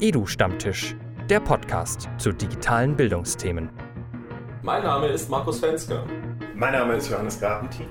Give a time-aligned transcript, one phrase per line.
[0.00, 0.94] Edu-Stammtisch,
[1.28, 3.68] der Podcast zu digitalen Bildungsthemen.
[4.62, 6.04] Mein Name ist Markus Fenske.
[6.54, 7.88] Mein Name ist Johannes Garpentin.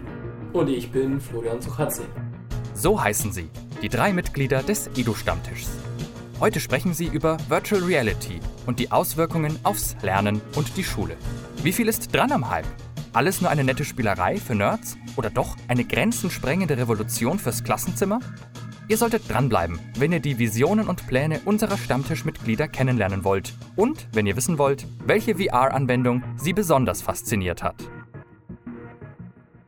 [0.54, 2.04] Und ich bin Florian Suchatzi.
[2.74, 3.50] So heißen sie,
[3.82, 5.70] die drei Mitglieder des Edu-Stammtischs.
[6.40, 11.18] Heute sprechen sie über Virtual Reality und die Auswirkungen aufs Lernen und die Schule.
[11.62, 12.68] Wie viel ist dran am Hype?
[13.12, 18.22] Alles nur eine nette Spielerei für Nerds oder doch eine grenzensprengende Revolution fürs Klassenzimmer?
[18.90, 24.26] Ihr solltet dranbleiben, wenn ihr die Visionen und Pläne unserer Stammtischmitglieder kennenlernen wollt und wenn
[24.26, 27.76] ihr wissen wollt, welche VR-Anwendung sie besonders fasziniert hat.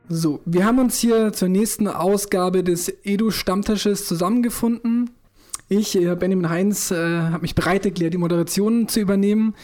[0.08, 5.10] So, wir haben uns hier zur nächsten Ausgabe des Edu-Stammtisches zusammengefunden.
[5.68, 9.54] Ich, äh, Benjamin Heinz, äh, habe mich bereit erklärt, die Moderation zu übernehmen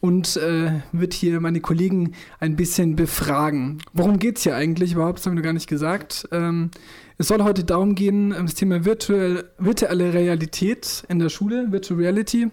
[0.00, 3.78] und äh, wird hier meine Kollegen ein bisschen befragen.
[3.94, 5.18] Worum geht es hier eigentlich überhaupt?
[5.18, 6.28] Das haben wir noch gar nicht gesagt.
[6.32, 6.70] Ähm,
[7.18, 11.98] es soll heute darum gehen, um das Thema virtuell, virtuelle Realität in der Schule, Virtual
[12.00, 12.48] Reality.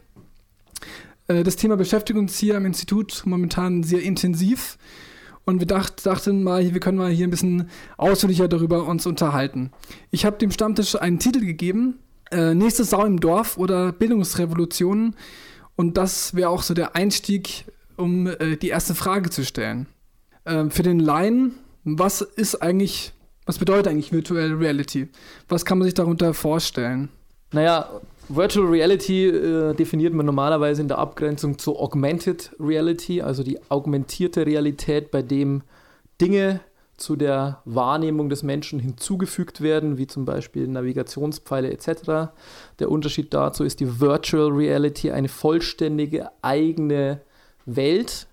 [1.27, 4.77] Äh, das Thema beschäftigt uns hier am Institut momentan sehr intensiv.
[5.45, 9.71] Und wir dacht, dachten mal, wir können mal hier ein bisschen ausführlicher darüber uns unterhalten.
[10.09, 11.99] Ich habe dem Stammtisch einen Titel gegeben,
[12.31, 15.15] äh, Nächste Sau im Dorf oder Bildungsrevolutionen.
[15.75, 17.65] Und das wäre auch so der Einstieg,
[17.97, 19.87] um äh, die erste Frage zu stellen.
[20.45, 23.13] Äh, für den Laien, was ist eigentlich,
[23.45, 25.09] was bedeutet eigentlich Virtual Reality?
[25.49, 27.09] Was kann man sich darunter vorstellen?
[27.51, 27.89] Naja,
[28.29, 34.45] Virtual Reality äh, definiert man normalerweise in der Abgrenzung zu Augmented Reality, also die augmentierte
[34.45, 35.61] Realität, bei dem
[36.21, 36.61] Dinge
[36.95, 42.31] zu der Wahrnehmung des Menschen hinzugefügt werden, wie zum Beispiel Navigationspfeile etc.
[42.79, 47.21] Der Unterschied dazu ist die Virtual Reality eine vollständige eigene
[47.65, 48.27] Welt,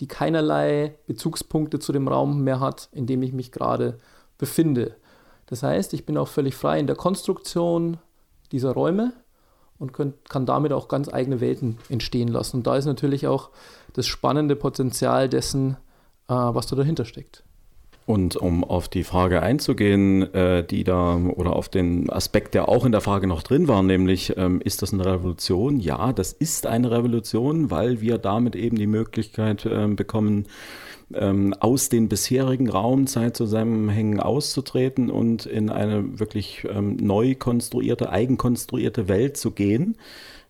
[0.00, 3.98] die keinerlei Bezugspunkte zu dem Raum mehr hat, in dem ich mich gerade
[4.42, 4.96] befinde.
[5.46, 7.98] Das heißt, ich bin auch völlig frei in der Konstruktion
[8.50, 9.12] dieser Räume
[9.78, 12.56] und kann damit auch ganz eigene Welten entstehen lassen.
[12.56, 13.50] Und da ist natürlich auch
[13.92, 15.76] das spannende Potenzial dessen,
[16.26, 17.44] äh, was da dahinter steckt.
[18.04, 22.84] Und um auf die Frage einzugehen, äh, die da oder auf den Aspekt, der auch
[22.84, 25.78] in der Frage noch drin war, nämlich ähm, ist das eine Revolution?
[25.78, 30.46] Ja, das ist eine Revolution, weil wir damit eben die Möglichkeit äh, bekommen,
[31.14, 39.36] ähm, aus den bisherigen Raumzeitzusammenhängen auszutreten und in eine wirklich ähm, neu konstruierte, eigenkonstruierte Welt
[39.36, 39.96] zu gehen.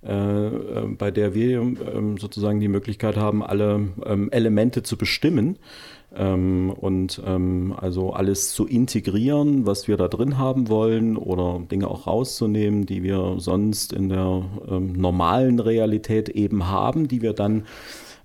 [0.05, 5.59] Äh, äh, bei der wir ähm, sozusagen die Möglichkeit haben, alle ähm, Elemente zu bestimmen
[6.15, 12.07] und ähm, also alles zu integrieren, was wir da drin haben wollen oder Dinge auch
[12.07, 17.65] rauszunehmen, die wir sonst in der ähm, normalen Realität eben haben, die wir dann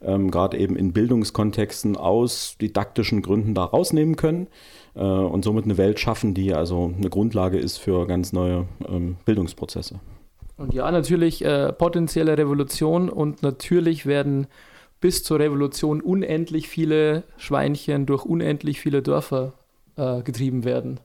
[0.02, 4.48] ähm, gerade eben in Bildungskontexten aus didaktischen Gründen da rausnehmen können
[4.96, 9.16] äh, und somit eine Welt schaffen, die also eine Grundlage ist für ganz neue ähm,
[9.25, 10.00] Bildungsprozesse.
[10.58, 14.48] Und ja, natürlich äh, potenzielle Revolution und natürlich werden
[15.00, 19.53] bis zur Revolution unendlich viele Schweinchen durch unendlich viele Dörfer
[19.96, 21.00] äh, getrieben werden.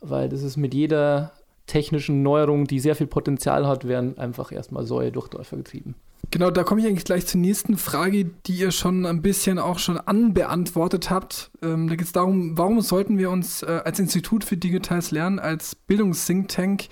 [0.00, 1.32] Weil das ist mit jeder
[1.66, 5.94] technischen Neuerung, die sehr viel Potenzial hat, werden einfach erstmal Säue durch Dörfer getrieben.
[6.30, 9.78] Genau, da komme ich eigentlich gleich zur nächsten Frage, die ihr schon ein bisschen auch
[9.78, 11.50] schon anbeantwortet habt.
[11.62, 15.38] Ähm, da geht es darum, warum sollten wir uns äh, als Institut für digitales Lernen,
[15.38, 16.88] als Bildungs-Think Tank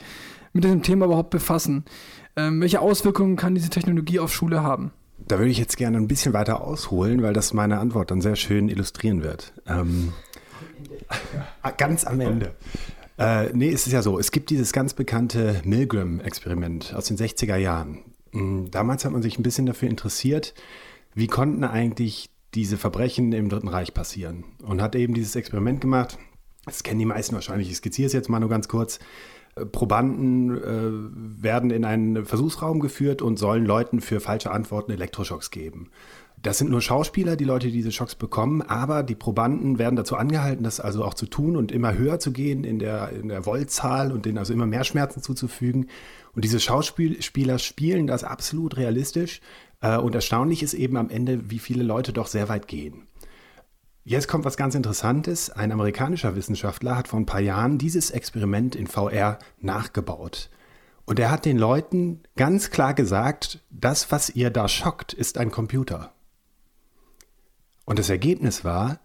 [0.53, 1.85] mit diesem Thema überhaupt befassen?
[2.35, 4.93] Ähm, welche Auswirkungen kann diese Technologie auf Schule haben?
[5.19, 8.37] Da würde ich jetzt gerne ein bisschen weiter ausholen, weil das meine Antwort dann sehr
[8.37, 9.53] schön illustrieren wird.
[9.67, 10.13] Ähm,
[11.77, 12.55] ganz am Ende.
[13.19, 17.57] Äh, nee, es ist ja so, es gibt dieses ganz bekannte Milgram-Experiment aus den 60er
[17.57, 18.03] Jahren.
[18.33, 20.55] Mm, damals hat man sich ein bisschen dafür interessiert,
[21.15, 24.45] wie konnten eigentlich diese Verbrechen im Dritten Reich passieren.
[24.63, 26.19] Und hat eben dieses Experiment gemacht.
[26.65, 27.71] Das kennen die meisten wahrscheinlich.
[27.71, 28.99] Ich skizziere es jetzt mal nur ganz kurz.
[29.65, 35.91] Probanden äh, werden in einen Versuchsraum geführt und sollen Leuten für falsche Antworten Elektroschocks geben.
[36.43, 40.17] Das sind nur Schauspieler, die Leute, die diese Schocks bekommen, aber die Probanden werden dazu
[40.17, 43.45] angehalten, das also auch zu tun und immer höher zu gehen in der, in der
[43.45, 45.89] Voltzahl und denen also immer mehr Schmerzen zuzufügen.
[46.35, 49.41] Und diese Schauspieler spielen das absolut realistisch.
[49.81, 53.06] Äh, und erstaunlich ist eben am Ende, wie viele Leute doch sehr weit gehen.
[54.09, 55.51] Jetzt kommt was ganz Interessantes.
[55.51, 60.49] Ein amerikanischer Wissenschaftler hat vor ein paar Jahren dieses Experiment in VR nachgebaut.
[61.07, 65.51] Und er hat den Leuten ganz klar gesagt, das, was ihr da schockt, ist ein
[65.51, 66.13] Computer.
[67.85, 69.01] Und das Ergebnis war,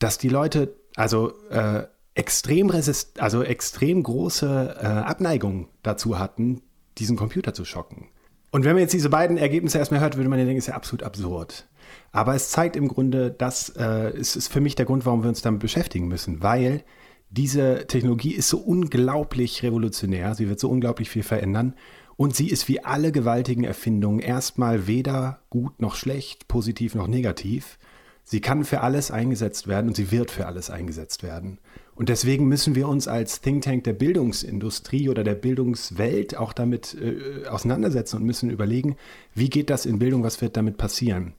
[0.00, 1.84] dass die Leute also äh,
[2.16, 6.60] extrem resist also extrem große äh, Abneigung dazu hatten,
[6.98, 8.08] diesen Computer zu schocken.
[8.50, 10.74] Und wenn man jetzt diese beiden Ergebnisse erstmal hört, würde man ja denken, ist ja
[10.74, 11.68] absolut absurd.
[12.14, 15.28] Aber es zeigt im Grunde, dass äh, es ist für mich der Grund, warum wir
[15.28, 16.84] uns damit beschäftigen müssen, weil
[17.30, 21.74] diese Technologie ist so unglaublich revolutionär, sie wird so unglaublich viel verändern
[22.16, 27.80] Und sie ist wie alle gewaltigen Erfindungen erstmal weder gut noch schlecht, positiv noch negativ.
[28.22, 31.58] Sie kann für alles eingesetzt werden und sie wird für alles eingesetzt werden.
[31.96, 36.94] Und deswegen müssen wir uns als Think Tank der Bildungsindustrie oder der Bildungswelt auch damit
[36.94, 38.94] äh, auseinandersetzen und müssen überlegen,
[39.34, 41.34] wie geht das in Bildung, was wird damit passieren.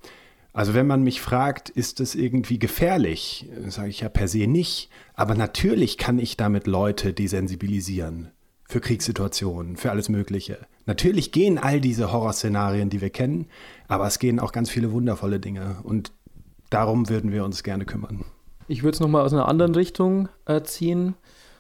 [0.56, 4.90] Also wenn man mich fragt, ist es irgendwie gefährlich, sage ich ja per se nicht.
[5.13, 8.31] Aber natürlich kann ich damit Leute desensibilisieren
[8.63, 10.60] für Kriegssituationen, für alles Mögliche.
[10.86, 13.48] Natürlich gehen all diese Horrorszenarien, die wir kennen,
[13.90, 16.13] aber es gehen auch ganz viele wundervolle Dinge und
[16.69, 18.24] darum würden wir uns gerne kümmern.
[18.69, 21.16] Ich würde es nochmal aus einer anderen Richtung äh, ziehen.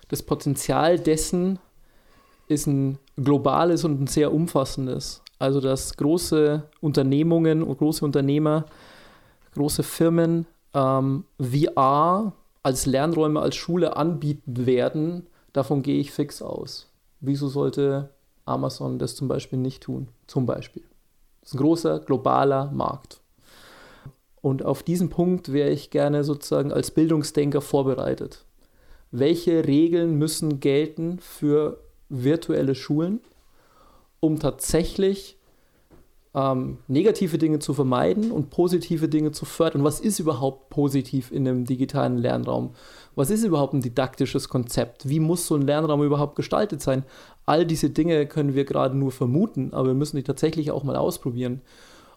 [0.07, 1.59] Das Potenzial dessen
[2.47, 5.21] ist ein globales und ein sehr umfassendes.
[5.39, 8.65] Also dass große Unternehmungen und große Unternehmer
[9.55, 16.91] große Firmen ähm, VR als Lernräume, als Schule anbieten werden, davon gehe ich fix aus.
[17.21, 18.09] Wieso sollte
[18.45, 20.09] Amazon das zum Beispiel nicht tun?
[20.27, 20.83] Zum Beispiel.
[21.41, 23.21] Das ist ein großer globaler Markt.
[24.41, 28.45] Und auf diesen Punkt wäre ich gerne sozusagen als Bildungsdenker vorbereitet.
[29.11, 31.79] Welche Regeln müssen gelten für
[32.09, 33.21] virtuelle Schulen,
[34.25, 35.37] um tatsächlich
[36.33, 39.83] ähm, negative Dinge zu vermeiden und positive Dinge zu fördern.
[39.83, 42.71] Was ist überhaupt positiv in einem digitalen Lernraum?
[43.15, 45.07] Was ist überhaupt ein didaktisches Konzept?
[45.07, 47.03] Wie muss so ein Lernraum überhaupt gestaltet sein?
[47.45, 50.97] All diese Dinge können wir gerade nur vermuten, aber wir müssen die tatsächlich auch mal
[50.97, 51.61] ausprobieren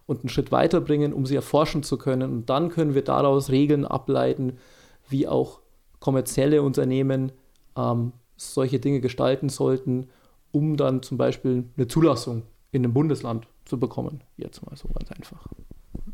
[0.06, 2.32] und einen Schritt weiterbringen, um sie erforschen zu können.
[2.32, 4.58] Und dann können wir daraus Regeln ableiten,
[5.08, 5.60] wie auch
[6.00, 7.30] kommerzielle Unternehmen
[7.76, 10.08] ähm, solche Dinge gestalten sollten,
[10.52, 14.22] um dann zum Beispiel eine Zulassung in einem Bundesland zu bekommen.
[14.36, 15.46] Jetzt mal so ganz einfach.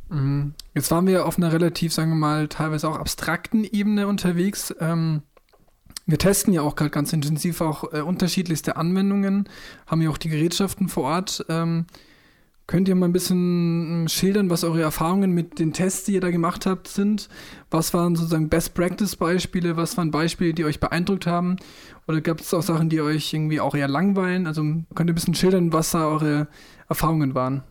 [0.08, 0.54] Mhm.
[0.75, 4.75] Jetzt waren wir auf einer relativ, sagen wir mal, teilweise auch abstrakten Ebene unterwegs.
[4.81, 5.22] Ähm,
[6.06, 9.48] wir testen ja auch gerade ganz intensiv auch äh, unterschiedlichste Anwendungen,
[9.86, 11.46] haben ja auch die Gerätschaften vor Ort.
[11.48, 11.87] Ähm,
[12.66, 16.31] Könnt ihr mal ein bisschen schildern, was eure Erfahrungen mit den Tests, die ihr da
[16.31, 17.28] gemacht habt, sind?
[17.70, 19.76] Was waren sozusagen Best-Practice-Beispiele?
[19.76, 21.56] Was waren Beispiele, die euch beeindruckt haben?
[22.08, 24.46] Oder gab es auch Sachen, die euch irgendwie auch eher langweilen?
[24.46, 26.49] Also könnt ihr ein bisschen schildern, was da eure
[26.88, 27.64] Erfahrungen waren?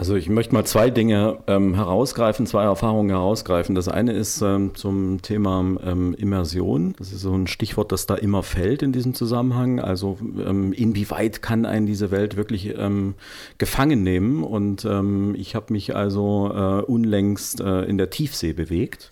[0.00, 3.74] Also ich möchte mal zwei Dinge ähm, herausgreifen, zwei Erfahrungen herausgreifen.
[3.74, 6.94] Das eine ist ähm, zum Thema ähm, Immersion.
[6.98, 9.78] Das ist so ein Stichwort, das da immer fällt in diesem Zusammenhang.
[9.78, 13.12] Also ähm, inwieweit kann einen diese Welt wirklich ähm,
[13.58, 14.42] gefangen nehmen?
[14.42, 19.10] Und ähm, ich habe mich also äh, unlängst äh, in der Tiefsee bewegt.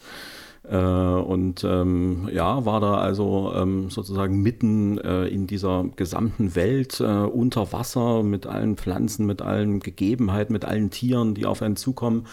[0.71, 7.01] Äh, und ähm, ja, war da also ähm, sozusagen mitten äh, in dieser gesamten Welt
[7.01, 11.77] äh, unter Wasser mit allen Pflanzen, mit allen Gegebenheiten, mit allen Tieren, die auf einen
[11.77, 12.27] zukommen.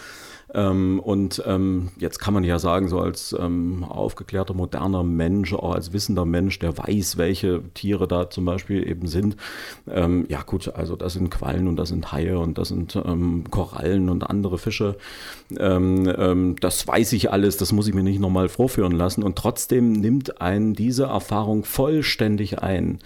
[0.54, 5.74] Ähm, und ähm, jetzt kann man ja sagen, so als ähm, aufgeklärter, moderner Mensch, auch
[5.74, 9.36] als wissender Mensch, der weiß, welche Tiere da zum Beispiel eben sind.
[9.90, 13.44] Ähm, ja gut, also das sind Quallen und das sind Haie und das sind ähm,
[13.50, 14.96] Korallen und andere Fische.
[15.58, 19.24] Ähm, das weiß ich alles, das muss ich mir nicht nochmal vorführen lassen.
[19.24, 23.00] Und trotzdem nimmt einen diese Erfahrung vollständig ein,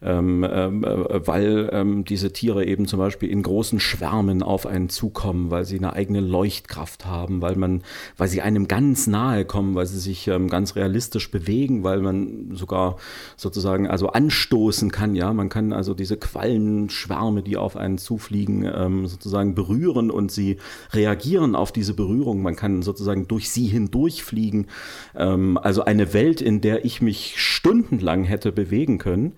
[0.00, 5.78] äh, weil diese Tiere eben zum Beispiel in großen Schwärmen auf einen zukommen, weil sie
[5.78, 7.82] eine eigene Leuchtkraft Kraft haben, weil man,
[8.16, 12.56] weil sie einem ganz nahe kommen, weil sie sich ähm, ganz realistisch bewegen, weil man
[12.56, 12.96] sogar
[13.36, 19.06] sozusagen also anstoßen kann, ja, man kann also diese Quallenschwärme, die auf einen zufliegen, ähm,
[19.06, 20.56] sozusagen berühren und sie
[20.92, 22.42] reagieren auf diese Berührung.
[22.42, 24.66] Man kann sozusagen durch sie hindurchfliegen.
[25.14, 29.34] Ähm, also eine Welt, in der ich mich stundenlang hätte bewegen können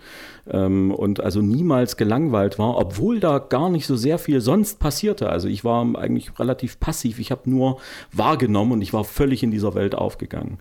[0.50, 5.28] ähm, und also niemals gelangweilt war, obwohl da gar nicht so sehr viel sonst passierte.
[5.30, 7.18] Also ich war eigentlich relativ passiv.
[7.18, 7.78] Ich habe nur
[8.12, 10.58] wahrgenommen und ich war völlig in dieser Welt aufgegangen.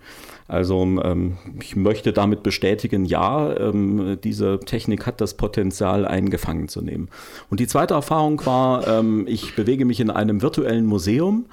[0.48, 6.68] Also ähm, ich möchte damit bestätigen, ja, ähm, diese Technik hat das Potenzial, einen gefangen
[6.68, 7.10] zu nehmen.
[7.50, 11.46] Und die zweite Erfahrung war, ähm, ich bewege mich in einem virtuellen Museum.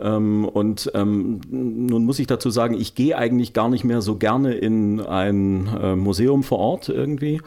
[0.00, 4.16] Ähm, und ähm, nun muss ich dazu sagen, ich gehe eigentlich gar nicht mehr so
[4.16, 7.40] gerne in ein äh, Museum vor Ort irgendwie,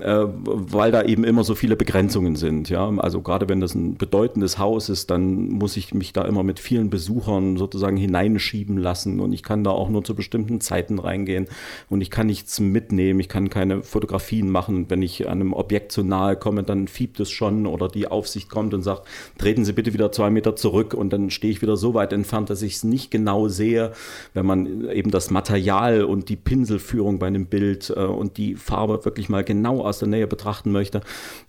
[0.00, 2.68] äh, weil da eben immer so viele Begrenzungen sind.
[2.68, 2.88] Ja?
[2.98, 6.60] Also gerade wenn das ein bedeutendes Haus ist, dann muss ich mich da immer mit
[6.60, 11.48] vielen Besuchern sozusagen hineinschieben lassen und ich kann da auch nur zu bestimmten Zeiten reingehen
[11.88, 14.86] und ich kann nichts mitnehmen, ich kann keine Fotografien machen.
[14.88, 18.74] Wenn ich einem Objekt zu nahe komme, dann fiebt es schon oder die Aufsicht kommt
[18.74, 21.94] und sagt, treten Sie bitte wieder zwei Meter zurück und dann stehe ich wieder so
[21.94, 23.92] weit entfernt, dass ich es nicht genau sehe,
[24.34, 29.04] wenn man eben das Material und die Pinselführung bei einem Bild äh, und die Farbe
[29.04, 31.00] wirklich mal genau aus der Nähe betrachten möchte.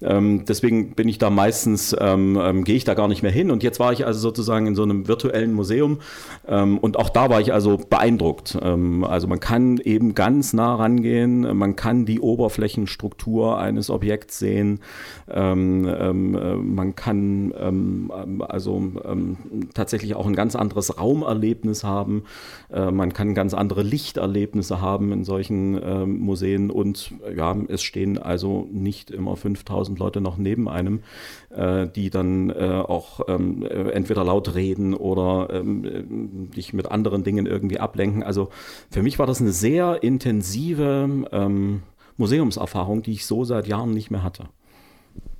[0.02, 3.52] Ähm, deswegen bin ich da meistens, ähm, ähm, gehe ich da gar nicht mehr hin.
[3.52, 6.00] Und jetzt war ich also sozusagen in so einem virtuellen Museum
[6.48, 8.58] ähm, und auch da war ich also beeindruckt.
[8.62, 14.80] Ähm, also man kann eben ganz nah rangehen, man kann die Oberflächenstruktur eines Objekts sehen,
[15.28, 17.54] äh, man kann
[18.48, 18.84] also
[19.74, 22.24] tatsächlich auch ein ganz anderes Raumerlebnis haben,
[22.72, 28.68] äh, man kann ganz andere Lichterlebnisse haben in solchen Museen und ja, es stehen also
[28.72, 31.02] nicht immer 5000 Leute noch neben einem,
[31.50, 37.24] äh, die dann äh, auch ähm, äh, entweder laut reden oder ähm, dich mit anderen
[37.24, 38.24] Dingen irgendwie ablenken.
[38.24, 38.50] Also
[38.92, 41.82] für mich war das eine sehr intensive ähm,
[42.18, 44.46] Museumserfahrung, die ich so seit Jahren nicht mehr hatte.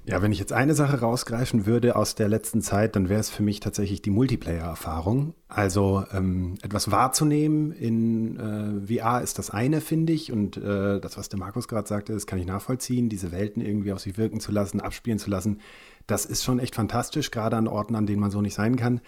[0.10, 3.30] Ja, wenn ich jetzt eine Sache rausgreifen würde aus der letzten Zeit, dann wäre es
[3.30, 5.36] für mich tatsächlich die Multiplayer-Erfahrung.
[5.48, 10.32] Also ähm, etwas wahrzunehmen in äh, VR ist das eine, finde ich.
[10.32, 13.94] Und äh, das, was der Markus gerade sagte, das kann ich nachvollziehen, diese Welten irgendwie
[13.94, 15.60] auf sich wirken zu lassen, abspielen zu lassen.
[16.08, 19.02] Das ist schon echt fantastisch, gerade an Orten, an denen man so nicht sein kann.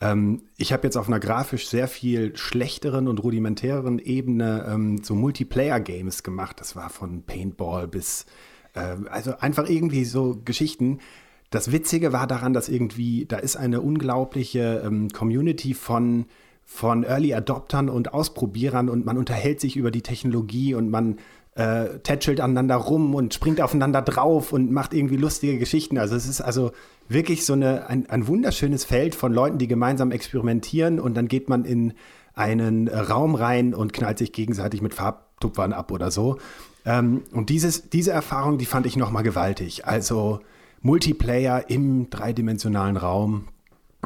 [0.00, 5.14] Ähm, ich habe jetzt auf einer grafisch sehr viel schlechteren und rudimentäreren Ebene ähm, so
[5.14, 6.58] Multiplayer-Games gemacht.
[6.58, 8.26] Das war von Paintball bis
[8.74, 10.98] also einfach irgendwie so Geschichten.
[11.50, 16.26] Das Witzige war daran, dass irgendwie, da ist eine unglaubliche ähm, Community von,
[16.64, 21.18] von Early Adoptern und Ausprobierern und man unterhält sich über die Technologie und man
[21.56, 25.98] äh, tätschelt aneinander rum und springt aufeinander drauf und macht irgendwie lustige Geschichten.
[25.98, 26.70] Also es ist also
[27.08, 31.48] wirklich so eine, ein, ein wunderschönes Feld von Leuten, die gemeinsam experimentieren und dann geht
[31.48, 31.94] man in
[32.34, 36.38] einen Raum rein und knallt sich gegenseitig mit Farbtupfern ab oder so.
[36.84, 39.86] Ähm, und dieses, diese Erfahrung, die fand ich nochmal gewaltig.
[39.86, 40.40] Also
[40.82, 43.48] Multiplayer im dreidimensionalen Raum,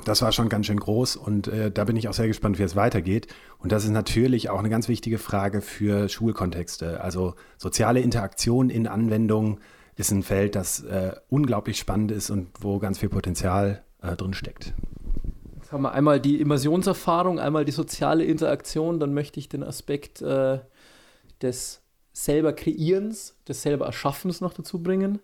[0.04, 2.64] das war schon ganz schön groß und äh, da bin ich auch sehr gespannt, wie
[2.64, 3.28] es weitergeht.
[3.58, 7.00] Und das ist natürlich auch eine ganz wichtige Frage für Schulkontexte.
[7.00, 9.60] Also soziale Interaktion in Anwendungen
[9.96, 14.34] ist ein Feld, das äh, unglaublich spannend ist und wo ganz viel Potenzial äh, drin
[14.34, 14.74] steckt.
[15.54, 20.20] Jetzt haben wir einmal die Immersionserfahrung, einmal die soziale Interaktion, dann möchte ich den Aspekt
[20.22, 20.58] äh,
[21.40, 21.83] des
[22.14, 25.18] selber Kreierens, des selber Erschaffens noch dazu bringen.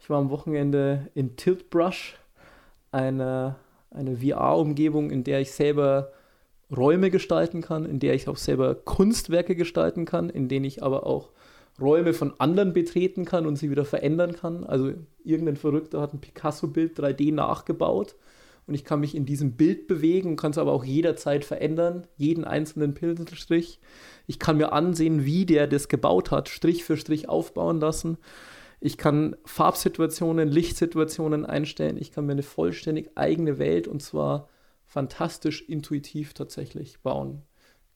[0.00, 2.16] Ich war am Wochenende in Tiltbrush,
[2.90, 3.56] eine,
[3.90, 6.12] eine VR-Umgebung, in der ich selber
[6.76, 11.06] Räume gestalten kann, in der ich auch selber Kunstwerke gestalten kann, in denen ich aber
[11.06, 11.30] auch
[11.80, 14.64] Räume von anderen betreten kann und sie wieder verändern kann.
[14.64, 14.92] Also
[15.24, 18.16] irgendein Verrückter hat ein Picasso-Bild 3D nachgebaut
[18.66, 22.06] und ich kann mich in diesem Bild bewegen und kann es aber auch jederzeit verändern,
[22.16, 23.80] jeden einzelnen Pinselstrich.
[24.26, 28.16] Ich kann mir ansehen, wie der das gebaut hat, Strich für Strich aufbauen lassen.
[28.80, 31.96] Ich kann Farbsituationen, Lichtsituationen einstellen.
[31.98, 34.48] Ich kann mir eine vollständig eigene Welt und zwar
[34.86, 37.42] fantastisch intuitiv tatsächlich bauen.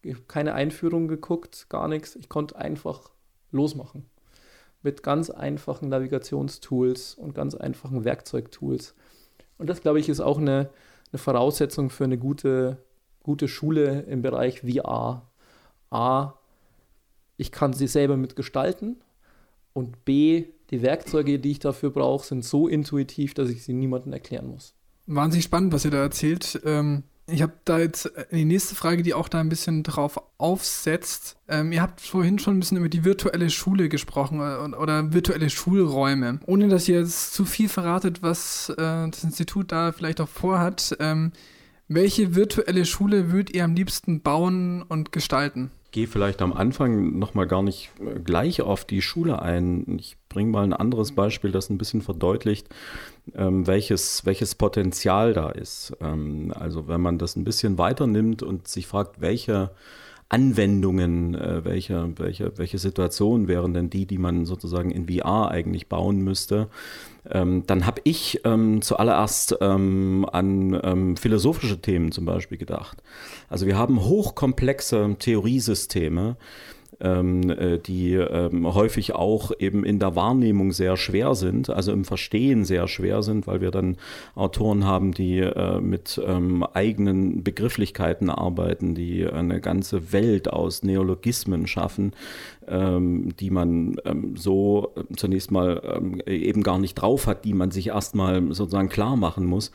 [0.03, 2.17] Ich habe keine Einführung geguckt, gar nichts.
[2.17, 3.11] Ich konnte einfach
[3.51, 4.07] losmachen.
[4.83, 8.95] Mit ganz einfachen Navigationstools und ganz einfachen Werkzeugtools.
[9.59, 10.71] Und das, glaube ich, ist auch eine,
[11.13, 12.79] eine Voraussetzung für eine gute,
[13.23, 15.23] gute Schule im Bereich VR.
[15.91, 16.35] A,
[17.37, 18.97] ich kann sie selber mitgestalten
[19.73, 24.13] und B, die Werkzeuge, die ich dafür brauche, sind so intuitiv, dass ich sie niemandem
[24.13, 24.75] erklären muss.
[25.07, 26.61] Wahnsinnig spannend, was ihr da erzählt.
[26.65, 30.21] Ähm, ich habe da jetzt äh, die nächste Frage, die auch da ein bisschen drauf
[30.39, 31.37] aufsetzt.
[31.49, 35.51] Ähm, ihr habt vorhin schon ein bisschen über die virtuelle Schule gesprochen äh, oder virtuelle
[35.51, 36.41] Schulräume.
[36.47, 40.97] Ohne dass ihr jetzt zu viel verratet, was äh, das Institut da vielleicht auch vorhat.
[41.01, 41.33] Ähm,
[41.87, 45.71] welche virtuelle Schule würdet ihr am liebsten bauen und gestalten?
[45.91, 49.99] Gehe vielleicht am Anfang nochmal gar nicht äh, gleich auf die Schule ein.
[49.99, 52.69] Ich bringe mal ein anderes Beispiel, das ein bisschen verdeutlicht,
[53.35, 55.97] ähm, welches, welches Potenzial da ist.
[56.01, 59.71] Ähm, also wenn man das ein bisschen weiter nimmt und sich fragt, welche
[60.29, 65.89] Anwendungen, äh, welche, welche, welche Situationen wären denn die, die man sozusagen in VR eigentlich
[65.89, 66.69] bauen müsste,
[67.31, 73.03] ähm, dann habe ich ähm, zuallererst ähm, an ähm, philosophische Themen zum Beispiel gedacht.
[73.49, 76.37] Also wir haben hochkomplexe Theoriesysteme,
[77.01, 82.89] die ähm, häufig auch eben in der Wahrnehmung sehr schwer sind, also im Verstehen sehr
[82.89, 83.97] schwer sind, weil wir dann
[84.35, 91.67] Autoren haben, die äh, mit ähm, eigenen Begrifflichkeiten arbeiten, die eine ganze Welt aus Neologismen
[91.67, 97.45] schaffen, ähm, die man ähm, so äh, zunächst mal ähm, eben gar nicht drauf hat,
[97.45, 99.73] die man sich erstmal sozusagen klar machen muss.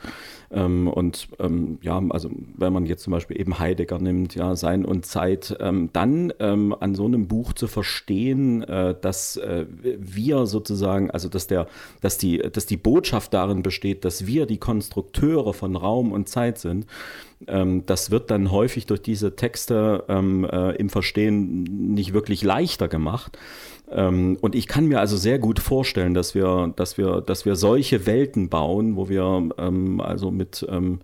[0.50, 4.84] Ähm, und ähm, ja, also wenn man jetzt zum Beispiel eben Heidegger nimmt, ja, Sein
[4.84, 11.10] und Zeit, ähm, dann an so einem Buch zu verstehen, äh, dass äh, wir sozusagen,
[11.10, 11.66] also dass der,
[12.00, 16.58] dass die, dass die Botschaft darin besteht, dass wir die Konstrukteure von Raum und Zeit
[16.58, 16.86] sind ähm,
[17.46, 23.38] das wird dann häufig durch diese Texte ähm, äh, im Verstehen nicht wirklich leichter gemacht.
[23.90, 27.56] Ähm, und ich kann mir also sehr gut vorstellen, dass wir, dass wir, dass wir
[27.56, 31.00] solche Welten bauen, wo wir ähm, also mit ähm,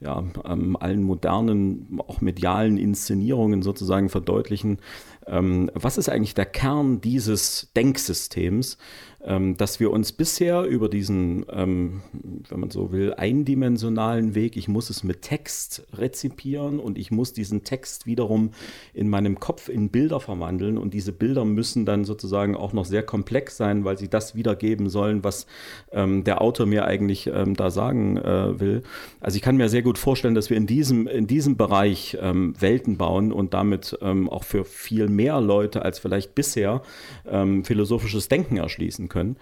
[0.00, 4.78] ja, ähm, allen modernen, auch medialen Inszenierungen sozusagen verdeutlichen,
[5.26, 8.76] ähm, was ist eigentlich der Kern dieses Denksystems,
[9.13, 12.02] ähm, dass wir uns bisher über diesen, ähm,
[12.48, 17.32] wenn man so will, eindimensionalen Weg, ich muss es mit Text rezipieren und ich muss
[17.32, 18.50] diesen Text wiederum
[18.92, 23.02] in meinem Kopf in Bilder verwandeln und diese Bilder müssen dann sozusagen auch noch sehr
[23.02, 25.46] komplex sein, weil sie das wiedergeben sollen, was
[25.90, 28.82] ähm, der Autor mir eigentlich ähm, da sagen äh, will.
[29.20, 32.54] Also ich kann mir sehr gut vorstellen, dass wir in diesem, in diesem Bereich ähm,
[32.60, 36.82] Welten bauen und damit ähm, auch für viel mehr Leute als vielleicht bisher
[37.24, 39.36] philosophisches Denken erschließen können können.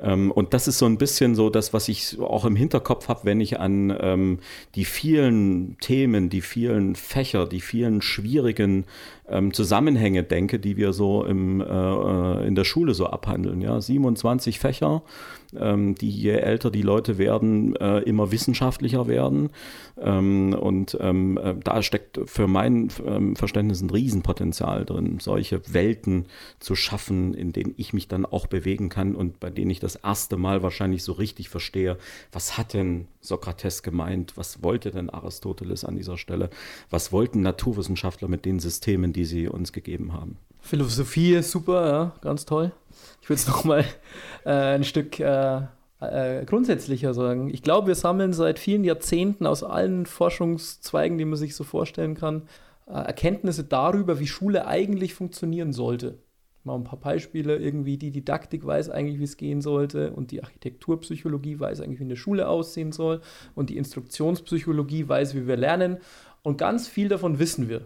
[0.00, 3.24] Ähm, und das ist so ein bisschen so das, was ich auch im Hinterkopf habe,
[3.24, 4.38] wenn ich an ähm,
[4.74, 8.86] die vielen Themen, die vielen Fächer, die vielen schwierigen
[9.28, 13.60] ähm, Zusammenhänge denke, die wir so im, äh, äh in der Schule so abhandeln.
[13.60, 15.02] Ja, 27 Fächer
[15.54, 19.50] ähm, die je älter die Leute werden, äh, immer wissenschaftlicher werden.
[19.98, 26.26] Ähm, und ähm, äh, da steckt für mein ähm, Verständnis ein Riesenpotenzial drin, solche Welten
[26.60, 29.96] zu schaffen, in denen ich mich dann auch bewegen kann und bei denen ich das
[29.96, 31.96] erste Mal wahrscheinlich so richtig verstehe,
[32.32, 36.50] was hat denn Sokrates gemeint, was wollte denn Aristoteles an dieser Stelle,
[36.90, 40.38] was wollten Naturwissenschaftler mit den Systemen, die sie uns gegeben haben.
[40.60, 42.72] Philosophie ist super, ja, ganz toll.
[43.22, 43.84] Ich würde es nochmal
[44.44, 45.62] äh, ein Stück äh,
[46.00, 47.48] äh, grundsätzlicher sagen.
[47.48, 52.14] Ich glaube, wir sammeln seit vielen Jahrzehnten aus allen Forschungszweigen, die man sich so vorstellen
[52.14, 52.42] kann,
[52.86, 56.18] äh, Erkenntnisse darüber, wie Schule eigentlich funktionieren sollte.
[56.64, 57.56] Mal ein paar Beispiele.
[57.56, 62.04] Irgendwie die Didaktik weiß eigentlich, wie es gehen sollte und die Architekturpsychologie weiß eigentlich, wie
[62.04, 63.20] eine Schule aussehen soll
[63.54, 65.98] und die Instruktionspsychologie weiß, wie wir lernen.
[66.42, 67.82] Und ganz viel davon wissen wir.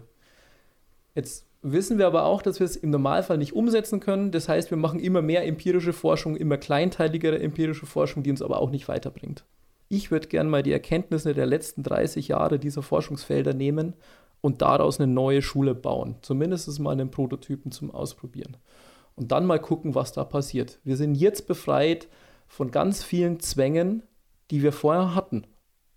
[1.15, 4.31] Jetzt wissen wir aber auch, dass wir es im Normalfall nicht umsetzen können.
[4.31, 8.61] Das heißt, wir machen immer mehr empirische Forschung, immer kleinteiligere empirische Forschung, die uns aber
[8.61, 9.45] auch nicht weiterbringt.
[9.89, 13.93] Ich würde gerne mal die Erkenntnisse der letzten 30 Jahre dieser Forschungsfelder nehmen
[14.39, 16.15] und daraus eine neue Schule bauen.
[16.21, 18.57] Zumindest mal einen Prototypen zum Ausprobieren.
[19.15, 20.79] Und dann mal gucken, was da passiert.
[20.83, 22.07] Wir sind jetzt befreit
[22.47, 24.03] von ganz vielen Zwängen,
[24.49, 25.45] die wir vorher hatten.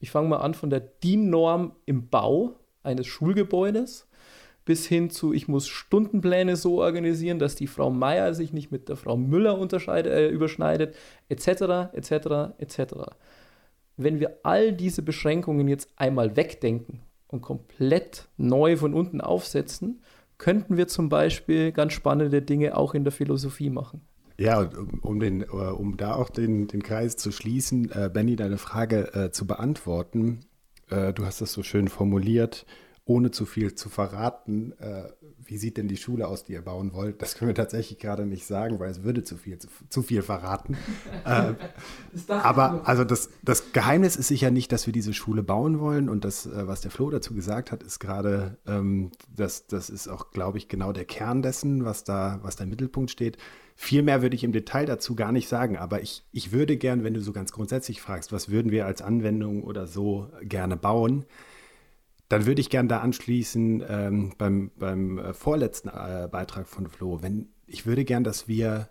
[0.00, 4.08] Ich fange mal an von der DIN-Norm im Bau eines Schulgebäudes
[4.64, 8.88] bis hin zu, ich muss Stundenpläne so organisieren, dass die Frau Meier sich nicht mit
[8.88, 10.96] der Frau Müller äh, überschneidet,
[11.28, 12.12] etc., etc.,
[12.58, 12.94] etc.
[13.96, 20.02] Wenn wir all diese Beschränkungen jetzt einmal wegdenken und komplett neu von unten aufsetzen,
[20.38, 24.00] könnten wir zum Beispiel ganz spannende Dinge auch in der Philosophie machen.
[24.36, 24.68] Ja,
[25.02, 29.14] um, den, äh, um da auch den, den Kreis zu schließen, äh, Benny, deine Frage
[29.14, 30.40] äh, zu beantworten.
[30.90, 32.66] Äh, du hast das so schön formuliert
[33.06, 35.04] ohne zu viel zu verraten, äh,
[35.44, 37.20] wie sieht denn die Schule aus, die ihr bauen wollt?
[37.20, 40.22] Das können wir tatsächlich gerade nicht sagen, weil es würde zu viel, zu, zu viel
[40.22, 40.78] verraten.
[41.26, 41.52] äh,
[42.28, 46.08] aber also das, das Geheimnis ist sicher nicht, dass wir diese Schule bauen wollen.
[46.08, 50.08] Und das, äh, was der Flo dazu gesagt hat, ist gerade, ähm, das, das ist
[50.08, 53.36] auch, glaube ich, genau der Kern dessen, was da, was da im Mittelpunkt steht.
[53.76, 57.04] Viel mehr würde ich im Detail dazu gar nicht sagen, aber ich, ich würde gern,
[57.04, 61.26] wenn du so ganz grundsätzlich fragst, was würden wir als Anwendung oder so gerne bauen,
[62.28, 67.22] dann würde ich gerne da anschließen ähm, beim, beim äh, vorletzten äh, Beitrag von Flo.
[67.22, 68.88] Wenn, ich würde gern, dass wir,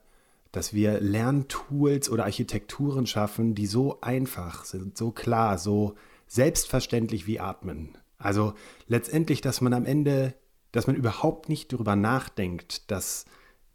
[0.51, 5.95] dass wir Lerntools oder Architekturen schaffen, die so einfach sind, so klar, so
[6.27, 7.97] selbstverständlich wie Atmen.
[8.17, 8.53] Also
[8.87, 10.35] letztendlich, dass man am Ende,
[10.71, 13.25] dass man überhaupt nicht darüber nachdenkt, dass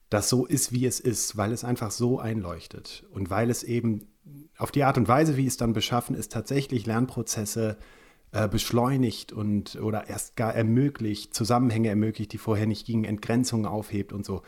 [0.09, 4.09] das so ist, wie es ist, weil es einfach so einleuchtet und weil es eben
[4.57, 7.83] auf die Art und Weise, wie es dann beschaffen ist, tatsächlich Lernprozesse äh,
[8.31, 14.27] beschleunigt und oder erst gar ermöglicht, Zusammenhänge ermöglicht, die vorher nicht gingen, Entgrenzungen aufhebt und
[14.27, 14.43] so.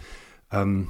[0.53, 0.89] Ähm,